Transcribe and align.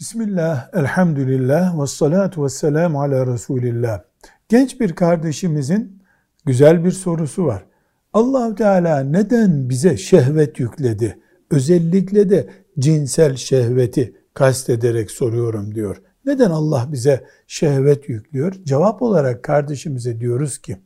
Bismillah, 0.00 0.68
elhamdülillah, 0.74 1.82
ve 1.82 1.86
salatu 1.86 2.44
ve 2.44 2.48
selamu 2.48 3.02
ala 3.02 3.26
Resulillah. 3.26 4.00
Genç 4.48 4.80
bir 4.80 4.92
kardeşimizin 4.94 6.02
güzel 6.46 6.84
bir 6.84 6.90
sorusu 6.90 7.44
var. 7.44 7.64
allah 8.12 8.54
Teala 8.54 9.00
neden 9.00 9.68
bize 9.68 9.96
şehvet 9.96 10.60
yükledi? 10.60 11.18
Özellikle 11.50 12.30
de 12.30 12.50
cinsel 12.78 13.36
şehveti 13.36 14.16
kastederek 14.34 15.10
soruyorum 15.10 15.74
diyor. 15.74 16.02
Neden 16.26 16.50
Allah 16.50 16.88
bize 16.92 17.24
şehvet 17.46 18.08
yüklüyor? 18.08 18.52
Cevap 18.64 19.02
olarak 19.02 19.42
kardeşimize 19.42 20.20
diyoruz 20.20 20.58
ki, 20.58 20.76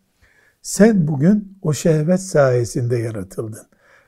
sen 0.62 1.08
bugün 1.08 1.58
o 1.62 1.72
şehvet 1.72 2.20
sayesinde 2.20 2.98
yaratıldın. 2.98 3.66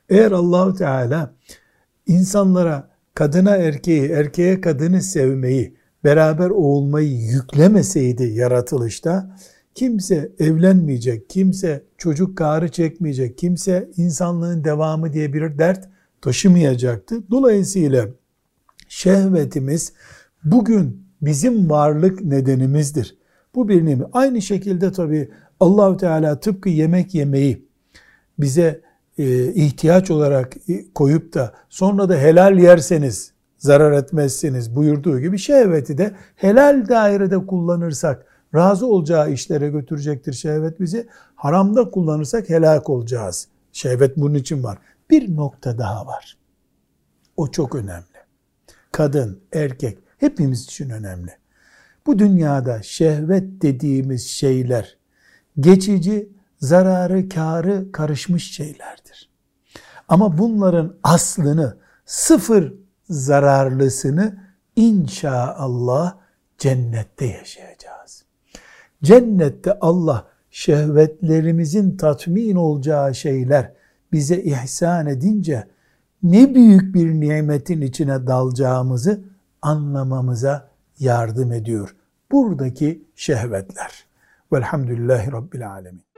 Eğer 0.08 0.32
Allahu 0.32 0.74
Teala 0.74 1.34
insanlara 2.06 2.93
kadına 3.14 3.56
erkeği, 3.56 4.08
erkeğe 4.10 4.60
kadını 4.60 5.02
sevmeyi, 5.02 5.76
beraber 6.04 6.50
olmayı 6.50 7.12
yüklemeseydi 7.12 8.24
yaratılışta, 8.24 9.36
kimse 9.74 10.32
evlenmeyecek, 10.38 11.30
kimse 11.30 11.84
çocuk 11.98 12.38
karı 12.38 12.68
çekmeyecek, 12.68 13.38
kimse 13.38 13.90
insanlığın 13.96 14.64
devamı 14.64 15.12
diye 15.12 15.32
bir 15.32 15.58
dert 15.58 15.88
taşımayacaktı. 16.20 17.30
Dolayısıyla 17.30 18.08
şehvetimiz 18.88 19.92
bugün 20.44 21.06
bizim 21.22 21.70
varlık 21.70 22.24
nedenimizdir. 22.24 23.16
Bu 23.54 23.68
bir 23.68 23.84
nimet. 23.84 24.06
Aynı 24.12 24.42
şekilde 24.42 24.92
tabi 24.92 25.30
Allahü 25.60 25.96
Teala 25.96 26.40
tıpkı 26.40 26.68
yemek 26.68 27.14
yemeyi 27.14 27.68
bize 28.38 28.80
ihtiyaç 29.18 30.10
olarak 30.10 30.54
koyup 30.94 31.34
da 31.34 31.52
sonra 31.68 32.08
da 32.08 32.16
helal 32.16 32.58
yerseniz 32.58 33.32
zarar 33.58 33.92
etmezsiniz 33.92 34.76
buyurduğu 34.76 35.20
gibi 35.20 35.38
şehveti 35.38 35.98
de 35.98 36.14
helal 36.36 36.88
dairede 36.88 37.46
kullanırsak 37.46 38.26
razı 38.54 38.86
olacağı 38.86 39.32
işlere 39.32 39.70
götürecektir 39.70 40.32
şehvet 40.32 40.80
bizi. 40.80 41.08
Haramda 41.34 41.90
kullanırsak 41.90 42.48
helak 42.48 42.90
olacağız. 42.90 43.48
Şehvet 43.72 44.16
bunun 44.16 44.34
için 44.34 44.64
var. 44.64 44.78
Bir 45.10 45.36
nokta 45.36 45.78
daha 45.78 46.06
var. 46.06 46.36
O 47.36 47.50
çok 47.50 47.74
önemli. 47.74 48.04
Kadın, 48.92 49.40
erkek 49.52 49.98
hepimiz 50.18 50.64
için 50.64 50.90
önemli. 50.90 51.30
Bu 52.06 52.18
dünyada 52.18 52.82
şehvet 52.82 53.62
dediğimiz 53.62 54.26
şeyler 54.26 54.96
geçici 55.60 56.28
zararı, 56.64 57.28
karı 57.28 57.92
karışmış 57.92 58.52
şeylerdir. 58.52 59.30
Ama 60.08 60.38
bunların 60.38 60.96
aslını, 61.02 61.76
sıfır 62.06 62.74
zararlısını 63.08 64.38
inşallah 64.76 66.16
cennette 66.58 67.26
yaşayacağız. 67.26 68.24
Cennette 69.02 69.78
Allah 69.80 70.28
şehvetlerimizin 70.50 71.96
tatmin 71.96 72.56
olacağı 72.56 73.14
şeyler 73.14 73.72
bize 74.12 74.42
ihsan 74.42 75.06
edince 75.06 75.68
ne 76.22 76.54
büyük 76.54 76.94
bir 76.94 77.10
nimetin 77.10 77.80
içine 77.80 78.26
dalacağımızı 78.26 79.24
anlamamıza 79.62 80.70
yardım 80.98 81.52
ediyor. 81.52 81.96
Buradaki 82.32 83.04
şehvetler. 83.16 84.06
Velhamdülillahi 84.52 85.32
Rabbil 85.32 85.70
Alemin. 85.70 86.13